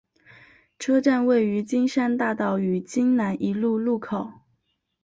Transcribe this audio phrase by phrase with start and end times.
[0.79, 4.31] 车站位于金山大道与金南一路路口。